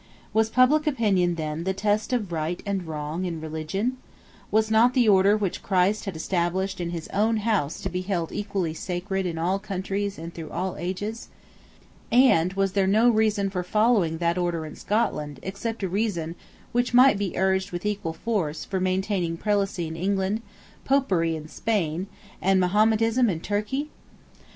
Was 0.33 0.49
public 0.49 0.87
opinion, 0.87 1.35
then, 1.35 1.63
the 1.63 1.75
test 1.75 2.11
of 2.11 2.31
right 2.31 2.59
and 2.65 2.87
wrong 2.87 3.23
in 3.23 3.39
religion? 3.39 3.97
Was 4.49 4.71
not 4.71 4.95
the 4.95 5.07
order 5.07 5.37
which 5.37 5.61
Christ 5.61 6.05
had 6.05 6.15
established 6.15 6.81
in 6.81 6.89
his 6.89 7.07
own 7.09 7.37
house 7.37 7.79
to 7.81 7.87
be 7.87 8.01
held 8.01 8.31
equally 8.31 8.73
sacred 8.73 9.27
in 9.27 9.37
all 9.37 9.59
countries 9.59 10.17
and 10.17 10.33
through 10.33 10.49
all 10.49 10.75
ages? 10.77 11.29
And 12.11 12.51
was 12.53 12.71
there 12.71 12.87
no 12.87 13.11
reason 13.11 13.51
for 13.51 13.61
following 13.61 14.17
that 14.17 14.39
order 14.39 14.65
in 14.65 14.75
Scotland 14.75 15.39
except 15.43 15.83
a 15.83 15.87
reason 15.87 16.33
which 16.71 16.95
might 16.95 17.19
be 17.19 17.37
urged 17.37 17.71
with 17.71 17.85
equal 17.85 18.13
force 18.13 18.65
for 18.65 18.79
maintaining 18.79 19.37
Prelacy 19.37 19.85
in 19.87 19.95
England, 19.95 20.41
Popery 20.83 21.35
in 21.35 21.47
Spain, 21.47 22.07
and 22.41 22.59
Mahometanism 22.59 23.29
in 23.29 23.39
Turkey? 23.39 23.89